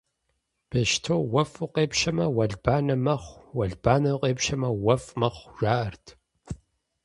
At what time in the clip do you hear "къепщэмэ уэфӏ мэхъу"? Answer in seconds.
4.21-5.51